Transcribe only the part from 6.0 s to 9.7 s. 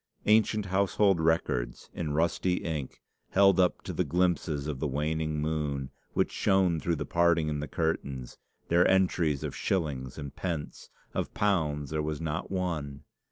which shone through the parting in the curtains, their entries of